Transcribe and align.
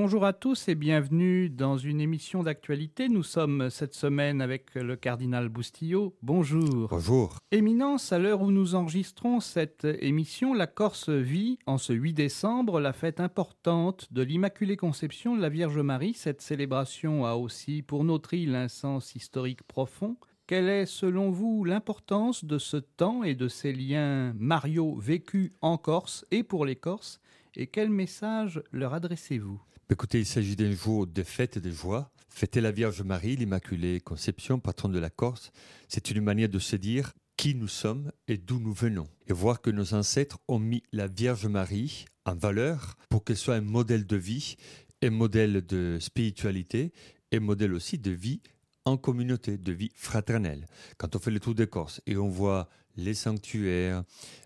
Bonjour 0.00 0.24
à 0.24 0.32
tous 0.32 0.68
et 0.68 0.76
bienvenue 0.76 1.50
dans 1.50 1.76
une 1.76 2.00
émission 2.00 2.44
d'actualité. 2.44 3.08
Nous 3.08 3.24
sommes 3.24 3.68
cette 3.68 3.94
semaine 3.94 4.40
avec 4.40 4.76
le 4.76 4.94
cardinal 4.94 5.48
Boustillot. 5.48 6.14
Bonjour. 6.22 6.86
Bonjour. 6.88 7.38
Éminence, 7.50 8.12
à 8.12 8.20
l'heure 8.20 8.42
où 8.42 8.52
nous 8.52 8.76
enregistrons 8.76 9.40
cette 9.40 9.88
émission, 10.00 10.54
la 10.54 10.68
Corse 10.68 11.08
vit 11.08 11.58
en 11.66 11.78
ce 11.78 11.92
8 11.92 12.12
décembre 12.14 12.78
la 12.78 12.92
fête 12.92 13.18
importante 13.18 14.06
de 14.12 14.22
l'Immaculée 14.22 14.76
Conception 14.76 15.34
de 15.34 15.42
la 15.42 15.48
Vierge 15.48 15.80
Marie. 15.80 16.14
Cette 16.14 16.42
célébration 16.42 17.26
a 17.26 17.34
aussi 17.34 17.82
pour 17.82 18.04
notre 18.04 18.34
île 18.34 18.54
un 18.54 18.68
sens 18.68 19.16
historique 19.16 19.64
profond. 19.64 20.16
Quelle 20.46 20.68
est 20.68 20.86
selon 20.86 21.32
vous 21.32 21.64
l'importance 21.64 22.44
de 22.44 22.58
ce 22.58 22.76
temps 22.76 23.24
et 23.24 23.34
de 23.34 23.48
ces 23.48 23.72
liens 23.72 24.32
mariaux 24.38 24.94
vécus 24.94 25.50
en 25.60 25.76
Corse 25.76 26.24
et 26.30 26.44
pour 26.44 26.64
les 26.64 26.76
Corses? 26.76 27.20
Et 27.54 27.66
quel 27.66 27.90
message 27.90 28.62
leur 28.72 28.94
adressez-vous? 28.94 29.60
Écoutez, 29.90 30.18
il 30.18 30.26
s'agit 30.26 30.56
d'un 30.56 30.72
jour 30.72 31.06
de 31.06 31.22
fête 31.22 31.56
et 31.56 31.60
de 31.60 31.70
joie. 31.70 32.10
Fêter 32.28 32.60
la 32.60 32.70
Vierge 32.70 33.02
Marie, 33.02 33.36
l'Immaculée 33.36 34.00
Conception, 34.00 34.60
patronne 34.60 34.92
de 34.92 34.98
la 34.98 35.10
Corse, 35.10 35.50
c'est 35.88 36.10
une 36.10 36.20
manière 36.20 36.48
de 36.48 36.58
se 36.58 36.76
dire 36.76 37.14
qui 37.36 37.54
nous 37.54 37.68
sommes 37.68 38.12
et 38.26 38.36
d'où 38.36 38.60
nous 38.60 38.72
venons. 38.72 39.08
Et 39.28 39.32
voir 39.32 39.60
que 39.60 39.70
nos 39.70 39.94
ancêtres 39.94 40.38
ont 40.48 40.58
mis 40.58 40.82
la 40.92 41.06
Vierge 41.06 41.46
Marie 41.46 42.04
en 42.26 42.34
valeur 42.34 42.96
pour 43.08 43.24
qu'elle 43.24 43.36
soit 43.36 43.54
un 43.54 43.60
modèle 43.60 44.06
de 44.06 44.16
vie, 44.16 44.56
un 45.02 45.10
modèle 45.10 45.64
de 45.64 45.98
spiritualité 46.00 46.92
et 47.30 47.38
modèle 47.40 47.72
aussi 47.72 47.98
de 47.98 48.10
vie 48.10 48.40
en 48.84 48.96
communauté, 48.96 49.56
de 49.56 49.72
vie 49.72 49.90
fraternelle. 49.94 50.66
Quand 50.96 51.16
on 51.16 51.18
fait 51.18 51.30
le 51.30 51.40
tour 51.40 51.54
des 51.54 51.66
Corses 51.66 52.00
et 52.06 52.16
on 52.16 52.28
voit 52.28 52.68
les 52.96 53.14
sanctuaires, 53.14 54.02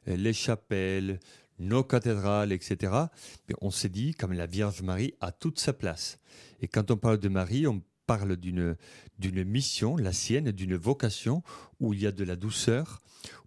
les 0.07 0.33
chapelles, 0.33 1.19
nos 1.63 1.85
cathédrales, 1.85 2.53
etc., 2.53 2.93
on 3.61 3.71
s'est 3.71 3.89
dit, 3.89 4.15
comme 4.15 4.33
la 4.33 4.47
Vierge 4.47 4.83
Marie 4.83 5.15
a 5.21 5.33
toute 5.33 5.59
sa 5.59 5.73
place. 5.73 6.19
Et 6.61 6.69
quand 6.69 6.91
on 6.91 6.97
parle 6.97 7.19
de 7.19 7.29
Marie, 7.29 7.67
on 7.67 7.83
parle 8.07 8.37
d'une, 8.37 8.77
d'une 9.19 9.45
mission, 9.45 9.97
la 9.97 10.13
sienne, 10.13 10.53
d'une 10.53 10.77
vocation, 10.77 11.43
où 11.81 11.95
il 11.95 12.01
y 12.01 12.07
a 12.07 12.13
de 12.13 12.25
la 12.25 12.37
douceur, 12.37 13.01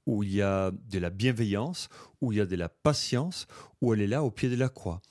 où 0.06 0.24
il 0.24 0.34
y 0.34 0.42
a 0.42 0.72
de 0.72 1.00
la 1.00 1.10
bienveillance, 1.10 1.90
où 2.22 2.32
il 2.32 2.38
y 2.38 2.42
a 2.42 2.46
de 2.46 2.56
la 2.56 2.70
patience, 2.70 3.48
où 3.82 3.94
elle 3.94 4.02
est 4.02 4.08
là 4.08 4.24
au 4.24 4.32
pied 4.32 4.50
de 4.50 4.56
la 4.56 4.70
croix. 4.70 5.02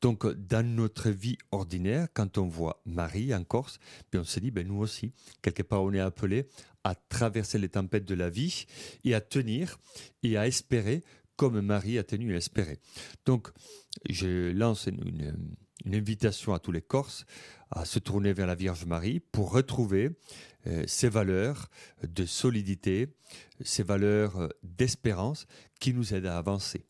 Donc, 0.00 0.26
dans 0.26 0.66
notre 0.66 1.10
vie 1.10 1.38
ordinaire, 1.50 2.08
quand 2.12 2.38
on 2.38 2.46
voit 2.46 2.82
Marie 2.84 3.34
en 3.34 3.44
Corse, 3.44 3.78
ben, 4.12 4.20
on 4.20 4.24
se 4.24 4.40
dit, 4.40 4.50
ben, 4.50 4.66
nous 4.66 4.78
aussi, 4.78 5.12
quelque 5.40 5.62
part, 5.62 5.82
on 5.82 5.92
est 5.92 6.00
appelé 6.00 6.48
à 6.84 6.94
traverser 6.94 7.58
les 7.58 7.68
tempêtes 7.68 8.04
de 8.04 8.14
la 8.14 8.28
vie 8.28 8.66
et 9.04 9.14
à 9.14 9.20
tenir 9.20 9.78
et 10.22 10.36
à 10.36 10.46
espérer 10.46 11.02
comme 11.42 11.60
Marie 11.60 11.98
a 11.98 12.04
tenu 12.04 12.34
à 12.34 12.36
espérer. 12.36 12.78
Donc, 13.26 13.48
je 14.08 14.52
lance 14.52 14.86
une, 14.86 15.34
invitation 15.92 16.54
à 16.54 16.60
tous 16.60 16.70
les 16.70 16.82
Corses 16.82 17.26
à 17.72 17.84
se 17.84 17.98
tourner 17.98 18.32
vers 18.32 18.46
la 18.46 18.54
Vierge 18.54 18.84
Marie 18.86 19.18
pour 19.18 19.50
retrouver 19.50 20.10
euh, 20.68 20.84
ces 20.86 21.08
valeurs 21.08 21.68
de 22.06 22.26
solidité, 22.26 23.08
ces 23.60 23.82
valeurs 23.82 24.38
euh, 24.38 24.48
d'espérance 24.62 25.48
qui 25.80 25.92
nous 25.92 26.14
aident 26.14 26.26
à 26.26 26.38
avancer. 26.38 26.86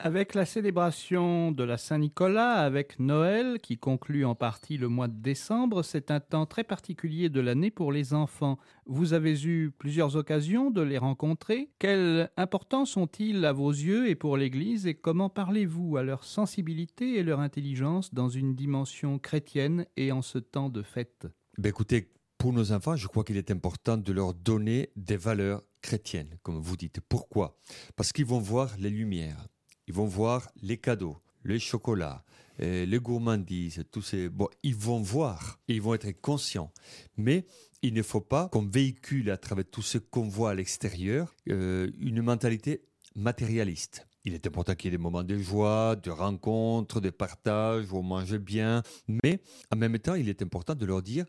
Avec 0.00 0.34
la 0.34 0.44
célébration 0.44 1.50
de 1.50 1.64
la 1.64 1.76
Saint-Nicolas, 1.76 2.52
avec 2.52 3.00
Noël 3.00 3.58
qui 3.60 3.78
conclut 3.78 4.24
en 4.24 4.36
partie 4.36 4.76
le 4.76 4.86
mois 4.86 5.08
de 5.08 5.20
décembre, 5.20 5.82
c'est 5.82 6.12
un 6.12 6.20
temps 6.20 6.46
très 6.46 6.62
particulier 6.62 7.28
de 7.28 7.40
l'année 7.40 7.72
pour 7.72 7.90
les 7.90 8.14
enfants. 8.14 8.58
Vous 8.86 9.12
avez 9.12 9.42
eu 9.44 9.72
plusieurs 9.76 10.14
occasions 10.14 10.70
de 10.70 10.82
les 10.82 10.98
rencontrer. 10.98 11.70
Quelle 11.80 12.30
importance 12.36 12.96
ont-ils 12.96 13.44
à 13.44 13.52
vos 13.52 13.72
yeux 13.72 14.08
et 14.08 14.14
pour 14.14 14.36
l'Église 14.36 14.86
et 14.86 14.94
comment 14.94 15.30
parlez-vous 15.30 15.96
à 15.96 16.04
leur 16.04 16.22
sensibilité 16.22 17.16
et 17.16 17.24
leur 17.24 17.40
intelligence 17.40 18.14
dans 18.14 18.28
une 18.28 18.54
dimension 18.54 19.18
chrétienne 19.18 19.84
et 19.96 20.12
en 20.12 20.22
ce 20.22 20.38
temps 20.38 20.68
de 20.68 20.82
fête? 20.82 21.26
Ben 21.58 21.70
Écoutez, 21.70 22.12
pour 22.38 22.52
nos 22.52 22.70
enfants, 22.70 22.94
je 22.94 23.08
crois 23.08 23.24
qu'il 23.24 23.36
est 23.36 23.50
important 23.50 23.96
de 23.96 24.12
leur 24.12 24.32
donner 24.32 24.90
des 24.94 25.16
valeurs 25.16 25.64
chrétiennes, 25.82 26.38
comme 26.44 26.60
vous 26.60 26.76
dites. 26.76 27.00
Pourquoi? 27.00 27.58
Parce 27.96 28.12
qu'ils 28.12 28.26
vont 28.26 28.38
voir 28.38 28.76
les 28.78 28.90
lumières 28.90 29.48
ils 29.88 29.94
vont 29.94 30.06
voir 30.06 30.48
les 30.62 30.76
cadeaux, 30.76 31.16
les 31.44 31.58
chocolats, 31.58 32.22
euh, 32.60 32.84
les 32.84 32.98
gourmandises, 32.98 33.84
tous 33.90 34.02
ces. 34.02 34.28
Bon, 34.28 34.48
ils 34.62 34.74
vont 34.74 35.00
voir 35.00 35.58
ils 35.66 35.80
vont 35.80 35.94
être 35.94 36.12
conscients. 36.20 36.70
Mais 37.16 37.46
il 37.82 37.94
ne 37.94 38.02
faut 38.02 38.20
pas 38.20 38.48
qu'on 38.48 38.66
véhicule 38.66 39.30
à 39.30 39.38
travers 39.38 39.64
tout 39.64 39.82
ce 39.82 39.98
qu'on 39.98 40.28
voit 40.28 40.50
à 40.50 40.54
l'extérieur 40.54 41.34
euh, 41.48 41.90
une 42.00 42.22
mentalité 42.22 42.82
matérialiste. 43.14 44.06
Il 44.24 44.34
est 44.34 44.46
important 44.46 44.74
qu'il 44.74 44.90
y 44.90 44.94
ait 44.94 44.98
des 44.98 45.02
moments 45.02 45.22
de 45.22 45.38
joie, 45.38 45.96
de 45.96 46.10
rencontres, 46.10 47.00
de 47.00 47.08
partage, 47.08 47.90
où 47.90 47.96
on 47.96 48.02
mange 48.02 48.36
bien. 48.36 48.82
Mais 49.06 49.40
en 49.72 49.76
même 49.76 49.98
temps, 49.98 50.16
il 50.16 50.28
est 50.28 50.42
important 50.42 50.74
de 50.74 50.84
leur 50.84 51.02
dire 51.02 51.24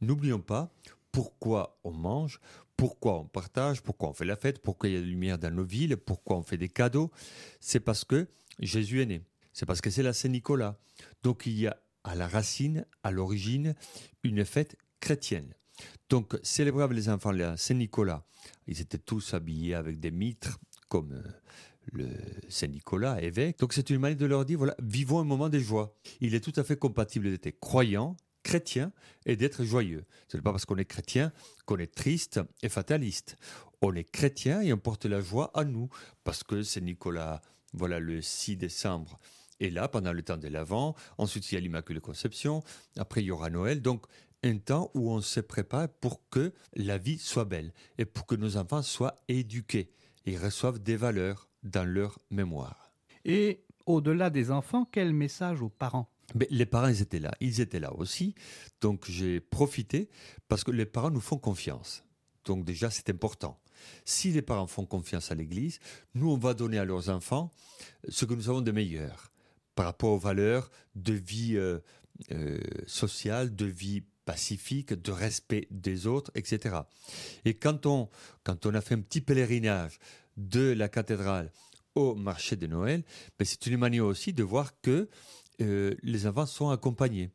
n'oublions 0.00 0.40
pas 0.40 0.72
pourquoi 1.10 1.78
on 1.84 1.92
mange, 1.92 2.40
pourquoi 2.76 3.20
on 3.20 3.24
partage, 3.26 3.82
pourquoi 3.82 4.10
on 4.10 4.12
fait 4.12 4.24
la 4.24 4.36
fête, 4.36 4.60
pourquoi 4.60 4.88
il 4.88 4.94
y 4.94 4.96
a 4.96 5.00
de 5.00 5.04
la 5.04 5.10
lumière 5.10 5.38
dans 5.38 5.50
nos 5.50 5.64
villes, 5.64 5.96
pourquoi 5.96 6.36
on 6.36 6.42
fait 6.42 6.56
des 6.56 6.68
cadeaux. 6.68 7.10
C'est 7.60 7.80
parce 7.80 8.04
que 8.04 8.28
Jésus 8.58 9.02
est 9.02 9.06
né. 9.06 9.22
C'est 9.52 9.66
parce 9.66 9.80
que 9.80 9.90
c'est 9.90 10.02
la 10.02 10.12
Saint-Nicolas. 10.12 10.78
Donc 11.22 11.46
il 11.46 11.58
y 11.58 11.66
a 11.66 11.80
à 12.02 12.14
la 12.14 12.28
racine, 12.28 12.84
à 13.02 13.10
l'origine, 13.10 13.74
une 14.22 14.44
fête 14.44 14.76
chrétienne. 15.00 15.54
Donc 16.08 16.38
célébrer 16.42 16.84
avec 16.84 16.96
les 16.96 17.08
enfants 17.08 17.32
la 17.32 17.56
Saint-Nicolas, 17.56 18.24
ils 18.66 18.80
étaient 18.80 18.98
tous 18.98 19.34
habillés 19.34 19.74
avec 19.74 19.98
des 20.00 20.10
mitres, 20.10 20.58
comme 20.88 21.12
euh, 21.12 21.22
le 21.92 22.08
Saint-Nicolas, 22.48 23.20
évêque. 23.22 23.58
Donc 23.58 23.72
c'est 23.72 23.90
une 23.90 23.98
manière 23.98 24.18
de 24.18 24.26
leur 24.26 24.44
dire, 24.44 24.58
voilà, 24.58 24.76
vivons 24.82 25.20
un 25.20 25.24
moment 25.24 25.48
de 25.48 25.58
joie. 25.58 25.94
Il 26.20 26.34
est 26.34 26.40
tout 26.40 26.52
à 26.56 26.64
fait 26.64 26.76
compatible 26.76 27.30
d'être 27.30 27.58
croyant 27.60 28.16
chrétien 28.44 28.92
et 29.26 29.34
d'être 29.34 29.64
joyeux. 29.64 30.04
Ce 30.28 30.36
n'est 30.36 30.42
pas 30.42 30.52
parce 30.52 30.64
qu'on 30.64 30.76
est 30.76 30.84
chrétien 30.84 31.32
qu'on 31.66 31.78
est 31.78 31.92
triste 31.92 32.40
et 32.62 32.68
fataliste. 32.68 33.36
On 33.82 33.92
est 33.94 34.04
chrétien 34.04 34.60
et 34.60 34.72
on 34.72 34.78
porte 34.78 35.06
la 35.06 35.20
joie 35.20 35.50
à 35.54 35.64
nous, 35.64 35.88
parce 36.22 36.44
que 36.44 36.62
c'est 36.62 36.80
Nicolas, 36.80 37.42
voilà, 37.72 37.98
le 37.98 38.22
6 38.22 38.56
décembre. 38.56 39.18
Et 39.60 39.70
là, 39.70 39.88
pendant 39.88 40.12
le 40.12 40.22
temps 40.22 40.36
de 40.36 40.48
l'Avent, 40.48 40.94
ensuite 41.18 41.50
il 41.50 41.54
y 41.56 41.58
a 41.58 41.60
l'Immaculée 41.60 42.00
Conception, 42.00 42.62
après 42.96 43.22
il 43.22 43.26
y 43.26 43.30
aura 43.30 43.50
Noël, 43.50 43.82
donc 43.82 44.06
un 44.42 44.58
temps 44.58 44.90
où 44.94 45.10
on 45.10 45.20
se 45.20 45.40
prépare 45.40 45.88
pour 45.88 46.28
que 46.28 46.52
la 46.76 46.98
vie 46.98 47.18
soit 47.18 47.46
belle 47.46 47.72
et 47.98 48.04
pour 48.04 48.26
que 48.26 48.34
nos 48.34 48.56
enfants 48.56 48.82
soient 48.82 49.16
éduqués 49.28 49.90
et 50.26 50.36
reçoivent 50.36 50.80
des 50.80 50.96
valeurs 50.96 51.48
dans 51.62 51.88
leur 51.88 52.18
mémoire. 52.30 52.92
Et 53.24 53.64
au-delà 53.86 54.28
des 54.30 54.50
enfants, 54.50 54.86
quel 54.90 55.12
message 55.12 55.62
aux 55.62 55.70
parents? 55.70 56.10
Mais 56.34 56.46
les 56.50 56.66
parents, 56.66 56.88
ils 56.88 57.02
étaient 57.02 57.18
là. 57.18 57.32
Ils 57.40 57.60
étaient 57.60 57.80
là 57.80 57.92
aussi. 57.94 58.34
Donc 58.80 59.04
j'ai 59.08 59.40
profité 59.40 60.08
parce 60.48 60.64
que 60.64 60.70
les 60.70 60.86
parents 60.86 61.10
nous 61.10 61.20
font 61.20 61.38
confiance. 61.38 62.04
Donc 62.44 62.64
déjà, 62.64 62.90
c'est 62.90 63.10
important. 63.10 63.60
Si 64.04 64.30
les 64.32 64.42
parents 64.42 64.66
font 64.66 64.86
confiance 64.86 65.30
à 65.30 65.34
l'Église, 65.34 65.78
nous, 66.14 66.30
on 66.30 66.38
va 66.38 66.54
donner 66.54 66.78
à 66.78 66.84
leurs 66.84 67.08
enfants 67.08 67.50
ce 68.08 68.24
que 68.24 68.34
nous 68.34 68.48
avons 68.48 68.60
de 68.60 68.72
meilleur 68.72 69.32
par 69.74 69.86
rapport 69.86 70.10
aux 70.10 70.18
valeurs 70.18 70.70
de 70.94 71.12
vie 71.12 71.56
euh, 71.56 71.78
euh, 72.32 72.58
sociale, 72.86 73.54
de 73.54 73.66
vie 73.66 74.02
pacifique, 74.24 74.94
de 74.94 75.12
respect 75.12 75.66
des 75.70 76.06
autres, 76.06 76.30
etc. 76.34 76.76
Et 77.44 77.54
quand 77.54 77.86
on, 77.86 78.08
quand 78.42 78.66
on 78.66 78.74
a 78.74 78.80
fait 78.80 78.94
un 78.94 79.00
petit 79.00 79.20
pèlerinage 79.20 79.98
de 80.36 80.72
la 80.72 80.88
cathédrale 80.88 81.52
au 81.94 82.14
marché 82.14 82.56
de 82.56 82.66
Noël, 82.66 83.04
ben 83.38 83.44
c'est 83.44 83.66
une 83.66 83.76
manière 83.76 84.06
aussi 84.06 84.32
de 84.32 84.42
voir 84.42 84.80
que 84.80 85.08
euh, 85.60 85.94
les 86.02 86.26
enfants 86.26 86.46
sont 86.46 86.70
accompagnés. 86.70 87.30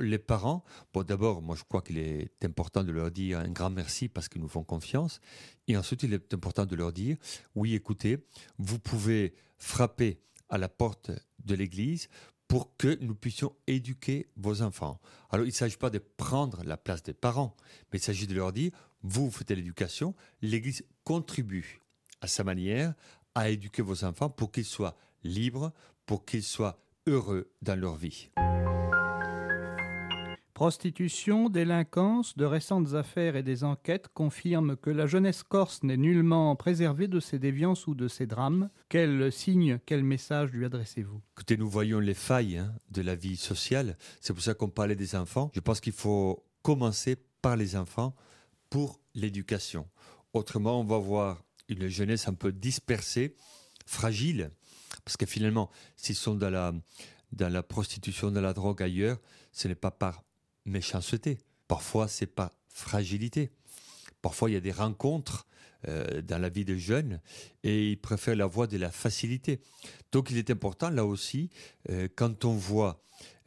Les 0.00 0.18
parents, 0.18 0.64
bon 0.92 1.04
d'abord, 1.04 1.40
moi 1.40 1.54
je 1.54 1.62
crois 1.62 1.80
qu'il 1.80 1.98
est 1.98 2.44
important 2.44 2.82
de 2.82 2.90
leur 2.90 3.12
dire 3.12 3.38
un 3.38 3.50
grand 3.50 3.70
merci 3.70 4.08
parce 4.08 4.28
qu'ils 4.28 4.42
nous 4.42 4.48
font 4.48 4.64
confiance. 4.64 5.20
Et 5.68 5.76
ensuite, 5.76 6.02
il 6.02 6.12
est 6.12 6.34
important 6.34 6.66
de 6.66 6.74
leur 6.74 6.92
dire, 6.92 7.16
oui, 7.54 7.74
écoutez, 7.74 8.26
vous 8.58 8.80
pouvez 8.80 9.34
frapper 9.56 10.20
à 10.48 10.58
la 10.58 10.68
porte 10.68 11.12
de 11.44 11.54
l'église 11.54 12.08
pour 12.48 12.76
que 12.76 12.98
nous 13.00 13.14
puissions 13.14 13.54
éduquer 13.66 14.28
vos 14.36 14.62
enfants. 14.62 15.00
Alors, 15.30 15.46
il 15.46 15.50
ne 15.50 15.54
s'agit 15.54 15.76
pas 15.76 15.90
de 15.90 15.98
prendre 15.98 16.62
la 16.64 16.76
place 16.76 17.02
des 17.02 17.14
parents, 17.14 17.56
mais 17.92 17.98
il 17.98 18.02
s'agit 18.02 18.26
de 18.26 18.34
leur 18.34 18.52
dire, 18.52 18.72
vous, 19.02 19.26
vous 19.26 19.30
faites 19.30 19.50
l'éducation, 19.50 20.14
l'église 20.42 20.84
contribue 21.04 21.80
à 22.20 22.26
sa 22.26 22.44
manière 22.44 22.94
à 23.34 23.50
éduquer 23.50 23.82
vos 23.82 24.04
enfants 24.04 24.30
pour 24.30 24.52
qu'ils 24.52 24.64
soient 24.64 24.96
libres, 25.22 25.72
pour 26.06 26.24
qu'ils 26.24 26.44
soient 26.44 26.83
heureux 27.06 27.50
dans 27.62 27.78
leur 27.78 27.96
vie. 27.96 28.30
Prostitution, 30.54 31.48
délinquance, 31.48 32.36
de 32.36 32.44
récentes 32.44 32.94
affaires 32.94 33.34
et 33.34 33.42
des 33.42 33.64
enquêtes 33.64 34.06
confirment 34.14 34.76
que 34.76 34.88
la 34.88 35.08
jeunesse 35.08 35.42
corse 35.42 35.82
n'est 35.82 35.96
nullement 35.96 36.54
préservée 36.54 37.08
de 37.08 37.18
ces 37.18 37.40
déviances 37.40 37.88
ou 37.88 37.96
de 37.96 38.06
ces 38.06 38.26
drames. 38.26 38.70
Quel 38.88 39.32
signe, 39.32 39.80
quel 39.84 40.04
message 40.04 40.52
lui 40.52 40.64
adressez-vous? 40.64 41.20
Écoutez, 41.32 41.56
nous 41.56 41.68
voyons 41.68 41.98
les 41.98 42.14
failles 42.14 42.58
hein, 42.58 42.72
de 42.92 43.02
la 43.02 43.16
vie 43.16 43.36
sociale. 43.36 43.96
C'est 44.20 44.32
pour 44.32 44.42
ça 44.44 44.54
qu'on 44.54 44.68
parlait 44.68 44.94
des 44.94 45.16
enfants. 45.16 45.50
Je 45.54 45.60
pense 45.60 45.80
qu'il 45.80 45.92
faut 45.92 46.44
commencer 46.62 47.16
par 47.42 47.56
les 47.56 47.74
enfants 47.74 48.14
pour 48.70 49.00
l'éducation. 49.16 49.88
Autrement, 50.34 50.80
on 50.80 50.84
va 50.84 50.98
voir 50.98 51.42
une 51.68 51.88
jeunesse 51.88 52.28
un 52.28 52.34
peu 52.34 52.52
dispersée, 52.52 53.34
fragile, 53.86 54.52
Parce 55.04 55.16
que 55.16 55.26
finalement, 55.26 55.70
s'ils 55.96 56.16
sont 56.16 56.34
dans 56.34 56.50
la, 56.50 57.62
prostitution, 57.62 58.30
dans 58.30 58.40
la 58.40 58.52
drogue 58.52 58.82
ailleurs, 58.82 59.18
ce 59.52 59.68
n'est 59.68 59.74
pas 59.74 59.90
par 59.90 60.24
méchanceté. 60.64 61.38
Parfois, 61.68 62.08
c'est 62.08 62.26
par 62.26 62.50
fragilité. 62.68 63.50
Parfois, 64.22 64.50
il 64.50 64.54
y 64.54 64.56
a 64.56 64.60
des 64.60 64.72
rencontres 64.72 65.46
euh, 65.88 66.22
dans 66.22 66.38
la 66.38 66.48
vie 66.48 66.64
des 66.64 66.78
jeunes 66.78 67.20
et 67.62 67.90
ils 67.90 68.00
préfèrent 68.00 68.36
la 68.36 68.46
voie 68.46 68.66
de 68.66 68.78
la 68.78 68.90
facilité. 68.90 69.60
Donc, 70.12 70.30
il 70.30 70.38
est 70.38 70.50
important, 70.50 70.88
là 70.88 71.04
aussi, 71.04 71.50
euh, 71.90 72.08
quand 72.14 72.46
on 72.46 72.54
voit 72.54 73.02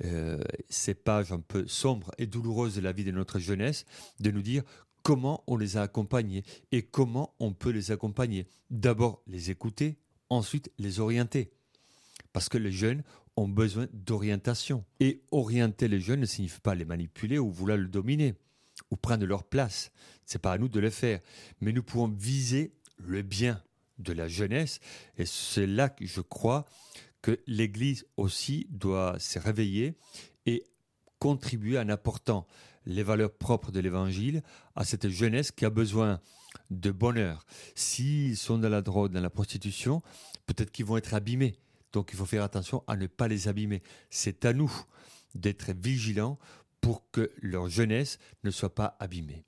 euh, 0.05 0.39
ces 0.69 0.93
pages 0.93 1.31
un 1.31 1.39
peu 1.39 1.67
sombres 1.67 2.11
et 2.19 2.27
douloureuses 2.27 2.75
de 2.75 2.81
la 2.81 2.91
vie 2.91 3.03
de 3.03 3.11
notre 3.11 3.39
jeunesse, 3.39 3.85
de 4.19 4.29
nous 4.29 4.43
dire 4.43 4.63
comment 5.01 5.43
on 5.47 5.57
les 5.57 5.77
a 5.77 5.81
accompagnés 5.81 6.43
et 6.71 6.83
comment 6.83 7.33
on 7.39 7.53
peut 7.53 7.71
les 7.71 7.91
accompagner. 7.91 8.45
D'abord, 8.69 9.21
les 9.25 9.49
écouter, 9.49 9.97
ensuite, 10.29 10.71
les 10.77 10.99
orienter. 10.99 11.51
Parce 12.33 12.49
que 12.49 12.57
les 12.57 12.71
jeunes 12.71 13.03
ont 13.35 13.47
besoin 13.47 13.87
d'orientation. 13.93 14.83
Et 14.99 15.21
orienter 15.31 15.87
les 15.87 16.01
jeunes 16.01 16.21
ne 16.21 16.25
signifie 16.25 16.59
pas 16.59 16.75
les 16.75 16.85
manipuler 16.85 17.39
ou 17.39 17.51
vouloir 17.51 17.77
le 17.77 17.87
dominer 17.87 18.35
ou 18.91 18.95
prendre 18.95 19.25
leur 19.25 19.43
place. 19.43 19.91
C'est 20.25 20.41
pas 20.41 20.53
à 20.53 20.57
nous 20.57 20.69
de 20.69 20.79
le 20.79 20.89
faire. 20.89 21.21
Mais 21.61 21.71
nous 21.71 21.83
pouvons 21.83 22.07
viser 22.07 22.73
le 22.97 23.21
bien 23.21 23.63
de 23.99 24.13
la 24.13 24.27
jeunesse. 24.27 24.79
Et 25.17 25.25
c'est 25.25 25.67
là 25.67 25.89
que 25.89 26.05
je 26.05 26.21
crois 26.21 26.65
que 27.21 27.39
l'Église 27.47 28.05
aussi 28.17 28.67
doit 28.69 29.17
se 29.19 29.39
réveiller 29.39 29.95
et 30.45 30.63
contribuer 31.19 31.79
en 31.79 31.89
apportant 31.89 32.47
les 32.85 33.03
valeurs 33.03 33.33
propres 33.33 33.71
de 33.71 33.79
l'Évangile 33.79 34.43
à 34.75 34.85
cette 34.85 35.09
jeunesse 35.09 35.51
qui 35.51 35.65
a 35.65 35.69
besoin 35.69 36.21
de 36.69 36.91
bonheur. 36.91 37.45
S'ils 37.75 38.37
sont 38.37 38.57
dans 38.57 38.69
la 38.69 38.81
drogue, 38.81 39.11
dans 39.11 39.21
la 39.21 39.29
prostitution, 39.29 40.01
peut-être 40.45 40.71
qu'ils 40.71 40.85
vont 40.85 40.97
être 40.97 41.13
abîmés. 41.13 41.55
Donc 41.93 42.09
il 42.11 42.17
faut 42.17 42.25
faire 42.25 42.43
attention 42.43 42.83
à 42.87 42.95
ne 42.95 43.07
pas 43.07 43.27
les 43.27 43.47
abîmer. 43.47 43.81
C'est 44.09 44.45
à 44.45 44.53
nous 44.53 44.71
d'être 45.35 45.71
vigilants 45.71 46.37
pour 46.81 47.09
que 47.11 47.31
leur 47.41 47.69
jeunesse 47.69 48.17
ne 48.43 48.51
soit 48.51 48.73
pas 48.73 48.95
abîmée. 48.99 49.43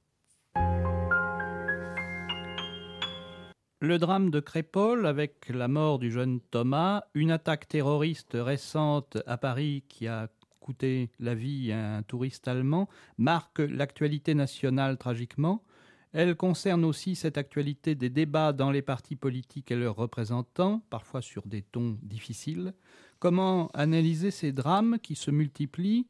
Le 3.81 3.97
drame 3.97 4.29
de 4.29 4.41
Crépole 4.41 5.07
avec 5.07 5.47
la 5.47 5.69
mort 5.69 5.99
du 5.99 6.11
jeune 6.11 6.41
Thomas, 6.41 7.03
une 7.13 7.31
attaque 7.31 7.67
terroriste 7.69 8.31
récente 8.33 9.17
à 9.25 9.37
Paris 9.37 9.85
qui 9.87 10.05
a 10.05 10.27
coûté 10.59 11.11
la 11.19 11.33
vie 11.33 11.71
à 11.71 11.95
un 11.95 12.03
touriste 12.03 12.49
allemand, 12.49 12.89
marque 13.17 13.59
l'actualité 13.59 14.35
nationale 14.35 14.97
tragiquement. 14.97 15.63
Elle 16.11 16.35
concerne 16.35 16.85
aussi 16.85 17.15
cette 17.15 17.37
actualité 17.37 17.93
des 17.93 18.09
débats 18.09 18.51
dans 18.51 18.71
les 18.71 18.81
partis 18.81 19.15
politiques 19.15 19.69
et 19.69 19.75
leurs 19.75 19.95
représentants, 19.95 20.81
parfois 20.89 21.21
sur 21.21 21.45
des 21.45 21.61
tons 21.61 21.99
difficiles. 22.01 22.73
Comment 23.19 23.67
analyser 23.73 24.31
ces 24.31 24.51
drames 24.51 24.97
qui 25.03 25.15
se 25.15 25.29
multiplient 25.29 26.07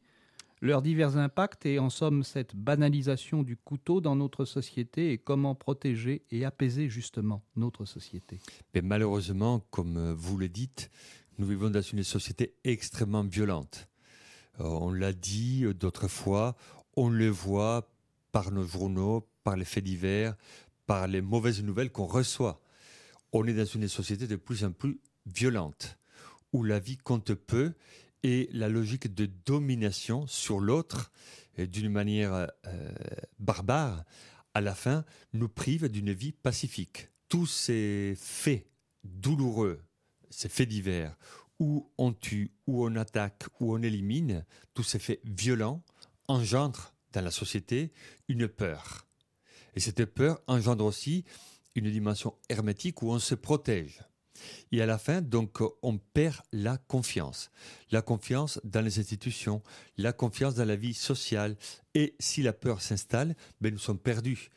leurs 0.62 0.82
divers 0.82 1.18
impacts 1.18 1.66
et 1.66 1.80
en 1.80 1.90
somme 1.90 2.24
cette 2.24 2.56
banalisation 2.56 3.44
du 3.44 3.58
couteau 3.58 4.00
dans 4.02 4.16
notre 4.16 4.46
société 4.46 5.12
et 5.12 5.18
comment 5.18 5.56
protéger 5.56 6.24
et 6.32 6.46
apaiser 6.46 6.90
justement 6.90 7.44
notre 7.56 7.86
société? 7.86 8.40
Mais 8.74 8.82
malheureusement, 8.82 9.62
comme 9.70 10.14
vous 10.14 10.38
le 10.38 10.50
dites, 10.50 10.92
nous 11.38 11.48
vivons 11.48 11.70
dans 11.70 11.82
une 11.82 12.04
société 12.04 12.56
extrêmement 12.64 13.24
violente. 13.24 13.88
Euh, 14.60 14.66
on 14.66 14.92
l'a 14.92 15.14
dit 15.14 15.66
d'autres 15.74 16.10
fois, 16.10 16.56
on 16.96 17.10
le 17.10 17.30
voit 17.30 17.90
par 18.32 18.52
nos 18.52 18.66
journaux, 18.66 19.28
par 19.50 19.58
les 19.58 19.66
faits 19.66 19.84
divers, 19.84 20.36
par 20.86 21.08
les 21.08 21.22
mauvaises 21.22 21.64
nouvelles 21.64 21.92
qu'on 21.92 22.06
reçoit. 22.06 22.62
On 23.32 23.48
est 23.48 23.56
dans 23.56 23.66
une 23.66 23.88
société 23.88 24.28
de 24.28 24.36
plus 24.36 24.64
en 24.64 24.72
plus 24.72 25.00
violente, 25.26 25.98
où 26.54 26.64
la 26.64 26.78
vie 26.78 26.98
compte 26.98 27.34
peu 27.34 27.74
et 28.22 28.48
la 28.54 28.70
logique 28.70 29.12
de 29.16 29.26
domination 29.48 30.28
sur 30.28 30.60
l'autre 30.60 31.12
d'une 31.58 31.90
manière 31.90 32.32
euh, 32.68 32.92
barbare, 33.40 34.04
à 34.54 34.62
la 34.62 34.76
fin, 34.76 35.04
nous 35.34 35.50
prive 35.50 35.88
d'une 35.88 36.14
vie 36.14 36.32
pacifique. 36.32 37.10
Tous 37.28 37.48
ces 37.48 38.14
faits 38.16 38.68
douloureux, 39.04 39.82
ces 40.30 40.48
faits 40.48 40.70
divers, 40.70 41.18
où 41.58 41.90
on 41.98 42.14
tue, 42.14 42.52
où 42.68 42.86
on 42.86 42.96
attaque, 42.96 43.46
où 43.60 43.74
on 43.74 43.82
élimine, 43.82 44.46
tous 44.76 44.84
ces 44.84 45.00
faits 45.00 45.22
violents 45.24 45.82
engendrent 46.28 46.94
dans 47.14 47.22
la 47.22 47.32
société 47.32 47.92
une 48.28 48.48
peur. 48.48 49.09
Et 49.76 49.80
cette 49.80 50.06
peur 50.06 50.42
engendre 50.48 50.86
aussi 50.86 51.24
une 51.76 51.92
dimension 51.92 52.36
hermétique 52.50 53.02
où 53.02 53.12
on 53.12 53.20
se 53.20 53.36
protège. 53.36 54.02
Et 54.72 54.82
à 54.82 54.86
la 54.86 54.98
fin, 54.98 55.22
donc, 55.22 55.60
on 55.82 55.98
perd 55.98 56.38
la 56.52 56.78
confiance. 56.78 57.52
La 57.92 58.02
confiance 58.02 58.60
dans 58.64 58.82
les 58.82 59.00
institutions, 59.00 59.62
la 59.98 60.14
confiance 60.14 60.56
dans 60.56 60.66
la 60.66 60.76
vie 60.76 60.94
sociale. 60.94 61.58
Et 61.94 62.16
si 62.20 62.42
la 62.42 62.54
peur 62.54 62.82
s'installe, 62.82 63.36
ben, 63.62 63.74
nous 63.74 63.80
sommes 63.80 64.00
perdus. 64.00 64.50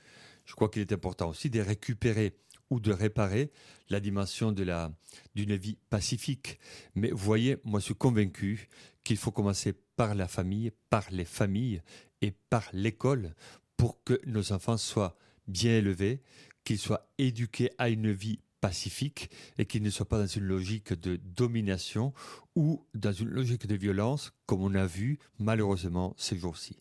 Je 0.44 0.54
crois 0.54 0.68
qu'il 0.68 0.82
est 0.82 0.92
important 0.92 1.28
aussi 1.28 1.50
de 1.50 1.60
récupérer 1.60 2.36
ou 2.70 2.80
de 2.80 2.92
réparer 2.92 3.50
la 3.90 4.00
dimension 4.00 4.50
de 4.50 4.64
la, 4.64 4.90
d'une 5.34 5.56
vie 5.56 5.76
pacifique. 5.90 6.58
Mais 6.94 7.10
voyez, 7.10 7.58
moi 7.64 7.80
je 7.80 7.86
suis 7.86 7.94
convaincu 7.94 8.68
qu'il 9.04 9.18
faut 9.18 9.30
commencer 9.30 9.74
par 9.96 10.14
la 10.14 10.26
famille, 10.26 10.72
par 10.88 11.04
les 11.10 11.26
familles 11.26 11.82
et 12.22 12.32
par 12.48 12.64
l'école 12.72 13.34
pour 13.82 14.00
que 14.04 14.20
nos 14.26 14.52
enfants 14.52 14.76
soient 14.76 15.16
bien 15.48 15.78
élevés, 15.78 16.22
qu'ils 16.62 16.78
soient 16.78 17.10
éduqués 17.18 17.72
à 17.78 17.88
une 17.88 18.12
vie 18.12 18.38
pacifique 18.60 19.28
et 19.58 19.66
qu'il 19.66 19.82
ne 19.82 19.90
soit 19.90 20.08
pas 20.08 20.20
dans 20.20 20.26
une 20.28 20.44
logique 20.44 20.92
de 20.92 21.16
domination 21.16 22.14
ou 22.54 22.86
dans 22.94 23.10
une 23.10 23.30
logique 23.30 23.66
de 23.66 23.74
violence, 23.74 24.34
comme 24.46 24.62
on 24.62 24.76
a 24.76 24.86
vu 24.86 25.18
malheureusement 25.40 26.14
ces 26.16 26.38
jours-ci. 26.38 26.78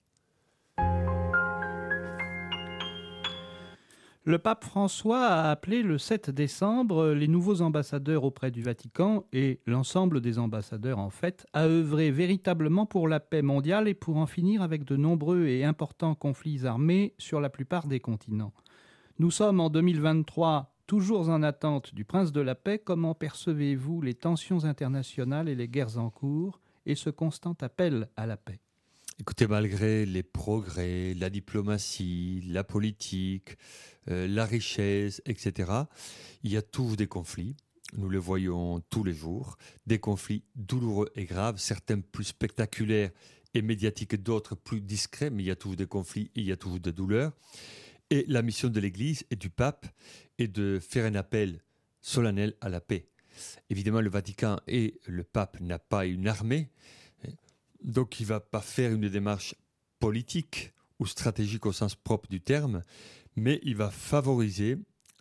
Le 4.24 4.38
pape 4.38 4.66
François 4.66 5.26
a 5.26 5.50
appelé 5.50 5.82
le 5.82 5.98
7 5.98 6.30
décembre 6.30 7.08
les 7.08 7.28
nouveaux 7.28 7.62
ambassadeurs 7.62 8.24
auprès 8.24 8.52
du 8.52 8.62
Vatican 8.62 9.26
et 9.34 9.60
l'ensemble 9.66 10.22
des 10.22 10.38
ambassadeurs 10.38 11.00
en 11.00 11.10
fait 11.10 11.48
à 11.54 11.64
œuvrer 11.66 12.12
véritablement 12.12 12.86
pour 12.86 13.08
la 13.08 13.20
paix 13.20 13.42
mondiale 13.42 13.88
et 13.88 13.96
pour 13.96 14.18
en 14.18 14.28
finir 14.28 14.62
avec 14.62 14.84
de 14.84 14.96
nombreux 14.96 15.48
et 15.48 15.64
importants 15.64 16.14
conflits 16.14 16.68
armés 16.68 17.16
sur 17.18 17.42
la 17.42 17.50
plupart 17.50 17.88
des 17.88 18.00
continents. 18.00 18.54
Nous 19.18 19.32
sommes 19.32 19.60
en 19.60 19.72
2023 19.72 20.72
Toujours 20.86 21.30
en 21.30 21.42
attente 21.42 21.96
du 21.96 22.04
prince 22.04 22.34
de 22.34 22.42
la 22.42 22.54
paix, 22.54 22.78
comment 22.78 23.16
percevez-vous 23.16 24.02
les 24.02 24.14
tensions 24.14 24.66
internationales 24.66 25.48
et 25.48 25.56
les 25.56 25.70
guerres 25.70 25.98
en 25.98 26.10
cours? 26.10 26.60
Et 26.86 26.96
ce 26.96 27.10
constant 27.10 27.56
appel 27.62 28.10
à 28.18 28.26
la 28.26 28.36
paix 28.36 28.60
Écoutez, 29.20 29.46
malgré 29.46 30.06
les 30.06 30.24
progrès, 30.24 31.14
la 31.14 31.30
diplomatie, 31.30 32.42
la 32.48 32.64
politique, 32.64 33.58
euh, 34.10 34.28
la 34.28 34.46
richesse, 34.46 35.22
etc., 35.26 35.72
il 36.44 36.52
y 36.52 36.58
a 36.58 36.62
toujours 36.62 36.96
des 36.96 37.08
conflits. 37.08 37.56
Nous 37.98 38.10
le 38.10 38.18
voyons 38.18 38.80
tous 38.90 39.04
les 39.04 39.14
jours. 39.14 39.58
Des 39.86 40.00
conflits 40.00 40.44
douloureux 40.56 41.12
et 41.16 41.26
graves, 41.26 41.58
certains 41.58 42.00
plus 42.00 42.24
spectaculaires 42.24 43.12
et 43.54 43.62
médiatiques, 43.62 44.16
d'autres 44.16 44.56
plus 44.56 44.82
discrets, 44.82 45.30
mais 45.30 45.44
il 45.44 45.48
y 45.48 45.52
a 45.52 45.56
toujours 45.56 45.76
des 45.76 45.88
conflits 45.88 46.32
et 46.36 46.42
il 46.42 46.46
y 46.46 46.52
a 46.52 46.58
toujours 46.58 46.80
des 46.80 46.94
douleurs. 46.94 47.34
Et 48.10 48.26
la 48.28 48.42
mission 48.42 48.70
de 48.70 48.80
l'Église 48.80 49.26
et 49.30 49.36
du 49.36 49.50
pape 49.50 49.86
est 50.40 50.48
de 50.48 50.80
faire 50.80 51.06
un 51.06 51.16
appel 51.16 51.62
solennel 52.02 52.56
à 52.62 52.70
la 52.70 52.82
paix. 52.82 53.08
Évidemment, 53.70 54.02
le 54.02 54.10
Vatican 54.10 54.60
et 54.68 55.00
le 55.06 55.24
pape 55.24 55.60
n'ont 55.60 55.80
pas 55.90 56.06
une 56.06 56.28
armée, 56.28 56.70
donc 57.84 58.20
il 58.20 58.24
ne 58.24 58.30
va 58.30 58.40
pas 58.40 58.62
faire 58.62 58.92
une 58.92 59.10
démarche 59.10 59.56
politique 60.00 60.74
ou 61.00 61.06
stratégique 61.06 61.66
au 61.66 61.72
sens 61.72 61.96
propre 61.96 62.30
du 62.30 62.42
terme, 62.42 62.84
mais 63.36 63.60
il 63.64 63.76
va 63.76 63.90
favoriser 63.90 64.78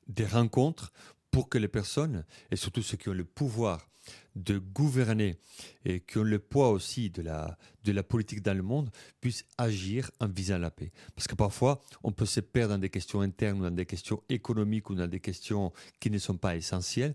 des 0.06 0.26
rencontres 0.26 0.92
pour 1.30 1.48
que 1.48 1.58
les 1.58 1.68
personnes, 1.68 2.24
et 2.50 2.56
surtout 2.56 2.82
ceux 2.82 2.96
qui 2.96 3.08
ont 3.08 3.14
le 3.14 3.24
pouvoir 3.24 3.86
de 4.34 4.58
gouverner 4.58 5.36
et 5.84 6.00
qui 6.00 6.18
ont 6.18 6.22
le 6.22 6.38
poids 6.38 6.70
aussi 6.70 7.10
de 7.10 7.22
la, 7.22 7.58
de 7.84 7.92
la 7.92 8.02
politique 8.02 8.42
dans 8.42 8.56
le 8.56 8.62
monde 8.62 8.90
puissent 9.20 9.44
agir 9.58 10.10
en 10.20 10.28
visant 10.28 10.58
la 10.58 10.70
paix. 10.70 10.92
Parce 11.14 11.26
que 11.28 11.34
parfois, 11.34 11.80
on 12.02 12.12
peut 12.12 12.26
se 12.26 12.40
perdre 12.40 12.74
dans 12.74 12.80
des 12.80 12.90
questions 12.90 13.20
internes 13.20 13.60
ou 13.60 13.62
dans 13.62 13.70
des 13.70 13.86
questions 13.86 14.22
économiques 14.28 14.90
ou 14.90 14.94
dans 14.94 15.06
des 15.06 15.20
questions 15.20 15.72
qui 16.00 16.10
ne 16.10 16.18
sont 16.18 16.36
pas 16.36 16.56
essentielles. 16.56 17.14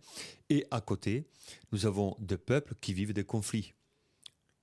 Et 0.50 0.66
à 0.72 0.82
côté, 0.82 1.28
nous 1.72 1.86
avons 1.86 2.16
des 2.20 2.38
peuples 2.38 2.76
qui 2.80 2.94
vivent 2.94 3.14
des 3.14 3.26
conflits. 3.26 3.74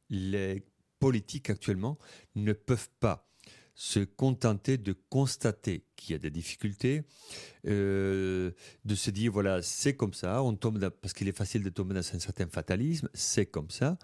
Les 0.09 0.62
politiques 1.02 1.50
actuellement 1.50 1.99
ne 2.37 2.52
peuvent 2.52 2.90
pas 3.00 3.28
se 3.75 3.99
contenter 3.99 4.78
de 4.78 4.94
constater 5.09 5.85
qu'il 5.97 6.12
y 6.12 6.14
a 6.14 6.18
des 6.18 6.30
difficultés, 6.30 7.02
euh, 7.66 8.52
de 8.85 8.94
se 8.94 9.11
dire 9.11 9.32
voilà 9.32 9.62
c'est 9.62 9.97
comme 9.97 10.14
ça, 10.14 10.44
on 10.44 10.54
tombe 10.54 10.78
parce 10.78 11.12
qu'il 11.12 11.26
est 11.26 11.37
facile 11.37 11.64
de 11.64 11.71
tomber 11.71 11.94
dans 11.94 12.14
un 12.14 12.21
certain 12.21 12.47
fatalisme, 12.47 13.09
c'est 13.14 13.47
comme 13.47 13.68
ça, 13.68 13.99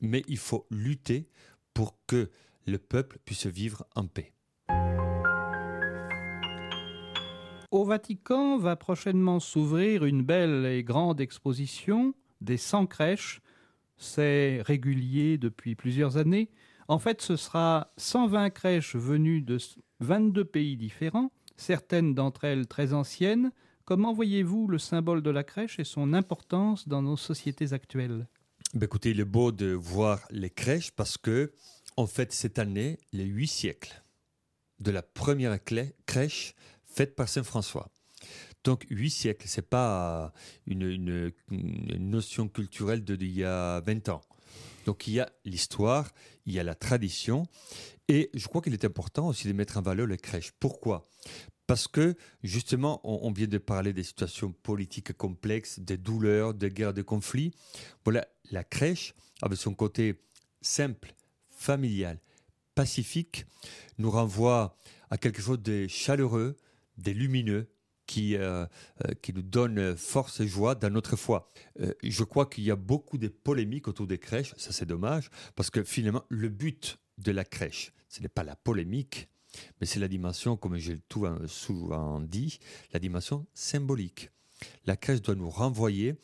mais 0.00 0.22
il 0.26 0.38
faut 0.38 0.66
lutter 0.70 1.28
pour 1.74 1.98
que 2.06 2.30
le 2.66 2.78
peuple 2.78 3.18
puisse 3.26 3.46
vivre 3.46 3.84
en 3.94 4.06
paix. 4.06 4.32
Au 7.70 7.84
Vatican 7.84 8.56
va 8.56 8.76
prochainement 8.76 9.38
s'ouvrir 9.38 10.06
une 10.06 10.22
belle 10.22 10.64
et 10.64 10.82
grande 10.82 11.20
exposition 11.20 12.14
des 12.40 12.56
100 12.56 12.86
crèches. 12.86 13.42
C'est 13.96 14.60
régulier 14.62 15.38
depuis 15.38 15.74
plusieurs 15.74 16.16
années. 16.16 16.50
En 16.88 16.98
fait, 16.98 17.22
ce 17.22 17.36
sera 17.36 17.92
120 17.96 18.50
crèches 18.50 18.96
venues 18.96 19.42
de 19.42 19.58
22 20.00 20.44
pays 20.44 20.76
différents, 20.76 21.30
certaines 21.56 22.14
d'entre 22.14 22.44
elles 22.44 22.66
très 22.66 22.92
anciennes. 22.92 23.52
Comment 23.84 24.12
voyez-vous 24.12 24.68
le 24.68 24.78
symbole 24.78 25.22
de 25.22 25.30
la 25.30 25.44
crèche 25.44 25.78
et 25.78 25.84
son 25.84 26.12
importance 26.12 26.88
dans 26.88 27.02
nos 27.02 27.16
sociétés 27.16 27.72
actuelles? 27.72 28.26
Ben 28.74 28.84
Écoutez, 28.84 29.10
il 29.10 29.20
est 29.20 29.24
beau 29.24 29.52
de 29.52 29.72
voir 29.72 30.20
les 30.30 30.50
crèches 30.50 30.92
parce 30.92 31.18
que, 31.18 31.52
en 31.96 32.06
fait, 32.06 32.32
cette 32.32 32.58
année, 32.58 32.98
les 33.12 33.24
huit 33.24 33.48
siècles 33.48 34.02
de 34.80 34.90
la 34.90 35.02
première 35.02 35.58
crèche 36.06 36.54
faite 36.84 37.14
par 37.14 37.28
Saint 37.28 37.42
François. 37.42 37.91
Donc, 38.64 38.86
huit 38.90 39.10
siècles, 39.10 39.48
ce 39.48 39.60
n'est 39.60 39.66
pas 39.66 40.32
une, 40.66 41.32
notion 41.50 42.48
culturelle 42.48 43.04
d'il 43.04 43.32
y 43.32 43.44
a 43.44 43.80
20 43.80 44.08
ans. 44.08 44.22
Donc, 44.86 45.06
il 45.06 45.14
y 45.14 45.20
a 45.20 45.30
l'histoire, 45.44 46.10
il 46.46 46.52
y 46.52 46.60
a 46.60 46.64
la 46.64 46.74
tradition, 46.74 47.46
et 48.08 48.30
je 48.34 48.46
crois 48.46 48.62
qu'il 48.62 48.72
est 48.72 48.84
important 48.84 49.28
aussi 49.28 49.48
de 49.48 49.52
mettre 49.52 49.78
en 49.78 49.82
valeur 49.82 50.06
les 50.06 50.18
crèches. 50.18 50.52
Pourquoi? 50.58 51.02
Parce 51.66 51.88
que, 51.88 52.16
justement, 52.42 53.00
on, 53.04 53.32
vient 53.32 53.46
de 53.46 53.58
parler 53.58 53.92
des 53.92 54.02
situations 54.02 54.52
politiques 54.52 55.12
complexes, 55.12 55.78
des 55.78 55.96
douleurs, 55.96 56.54
des 56.54 56.68
guerres, 56.68 56.92
des 56.92 57.04
conflits. 57.04 57.54
Voilà, 58.04 58.26
la 58.50 58.64
crèche, 58.64 59.14
avec 59.40 59.58
son 59.58 59.72
côté 59.74 60.20
simple, 60.60 61.14
familial, 61.50 62.18
pacifique, 62.74 63.46
nous 63.98 64.10
renvoie 64.10 64.76
à 65.10 65.18
quelque 65.18 65.40
chose 65.40 65.62
de 65.62 65.86
chaleureux, 65.88 66.56
de 66.98 67.12
lumineux, 67.12 67.68
qui, 68.12 68.36
euh, 68.36 68.66
euh, 69.06 69.14
qui 69.22 69.32
nous 69.32 69.40
donne 69.40 69.96
force 69.96 70.40
et 70.40 70.46
joie 70.46 70.74
dans 70.74 70.90
notre 70.90 71.16
foi. 71.16 71.48
Euh, 71.80 71.94
je 72.02 72.24
crois 72.24 72.44
qu'il 72.44 72.62
y 72.62 72.70
a 72.70 72.76
beaucoup 72.76 73.16
de 73.16 73.28
polémiques 73.28 73.88
autour 73.88 74.06
des 74.06 74.18
crèches, 74.18 74.54
ça 74.58 74.70
c'est 74.70 74.84
dommage, 74.84 75.30
parce 75.56 75.70
que 75.70 75.82
finalement, 75.82 76.22
le 76.28 76.50
but 76.50 76.98
de 77.16 77.32
la 77.32 77.46
crèche, 77.46 77.94
ce 78.10 78.20
n'est 78.20 78.28
pas 78.28 78.44
la 78.44 78.54
polémique, 78.54 79.30
mais 79.80 79.86
c'est 79.86 79.98
la 79.98 80.08
dimension, 80.08 80.58
comme 80.58 80.76
j'ai 80.76 80.98
tout 81.08 81.26
souvent 81.46 82.20
dit, 82.20 82.58
la 82.92 83.00
dimension 83.00 83.46
symbolique. 83.54 84.28
La 84.84 84.98
crèche 84.98 85.22
doit 85.22 85.34
nous 85.34 85.48
renvoyer 85.48 86.16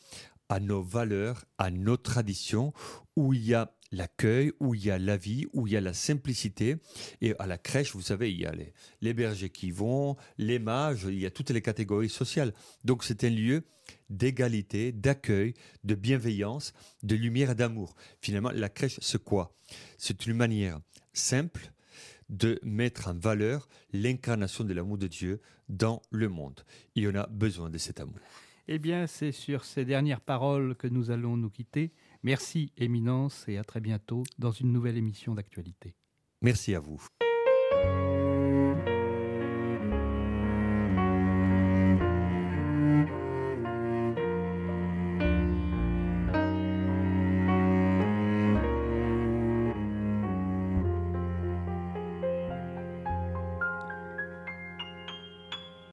à 0.47 0.59
nos 0.59 0.83
valeurs, 0.83 1.43
à 1.57 1.71
nos 1.71 1.97
traditions, 1.97 2.71
où 3.15 3.33
il 3.33 3.43
y 3.47 3.55
a 3.55 3.73
l'accueil, 3.91 4.51
où 4.59 4.75
il 4.75 4.85
y 4.85 4.91
a 4.91 4.99
la 4.99 5.17
vie, 5.17 5.47
où 5.53 5.67
il 5.67 5.73
y 5.73 5.77
a 5.77 5.81
la 5.81 5.93
simplicité. 5.93 6.77
Et 7.21 7.33
à 7.39 7.47
la 7.47 7.57
crèche, 7.57 7.93
vous 7.93 8.01
savez, 8.01 8.31
il 8.31 8.39
y 8.39 8.45
a 8.45 8.53
les, 9.01 9.13
bergers 9.13 9.49
qui 9.49 9.71
vont, 9.71 10.15
les 10.37 10.59
mages, 10.59 11.05
il 11.07 11.19
y 11.19 11.25
a 11.25 11.31
toutes 11.31 11.49
les 11.49 11.61
catégories 11.61 12.09
sociales. 12.09 12.53
Donc 12.83 13.03
c'est 13.03 13.23
un 13.23 13.29
lieu 13.29 13.63
d'égalité, 14.09 14.91
d'accueil, 14.91 15.53
de 15.83 15.95
bienveillance, 15.95 16.73
de 17.03 17.15
lumière 17.15 17.51
et 17.51 17.55
d'amour. 17.55 17.95
Finalement, 18.21 18.51
la 18.51 18.69
crèche, 18.69 18.99
c'est 19.01 19.23
quoi? 19.23 19.55
C'est 19.97 20.25
une 20.25 20.33
manière 20.35 20.79
simple 21.13 21.71
de 22.29 22.59
mettre 22.63 23.07
en 23.07 23.15
valeur 23.15 23.67
l'incarnation 23.91 24.63
de 24.63 24.73
l'amour 24.73 24.97
de 24.97 25.07
Dieu 25.07 25.41
dans 25.67 26.01
le 26.11 26.29
monde. 26.29 26.61
Il 26.95 27.03
y 27.03 27.07
en 27.07 27.15
a 27.15 27.27
besoin 27.27 27.69
de 27.69 27.77
cet 27.77 27.99
amour. 27.99 28.19
Eh 28.67 28.77
bien, 28.77 29.07
c'est 29.07 29.31
sur 29.31 29.65
ces 29.65 29.83
dernières 29.83 30.21
paroles 30.21 30.75
que 30.75 30.87
nous 30.87 31.09
allons 31.09 31.35
nous 31.35 31.49
quitter. 31.49 31.91
Merci, 32.23 32.71
Éminence, 32.77 33.45
et 33.47 33.57
à 33.57 33.63
très 33.63 33.79
bientôt 33.79 34.23
dans 34.37 34.51
une 34.51 34.71
nouvelle 34.73 34.97
émission 34.97 35.35
d'actualité. 35.35 35.95
Merci 36.41 36.75
à 36.75 36.79
vous. 36.79 37.05